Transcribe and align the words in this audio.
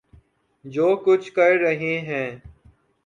جو 0.65 0.95
کچھ 1.05 1.31
کر 1.31 1.51
رہے 1.61 1.97
ہیں۔ 1.99 2.29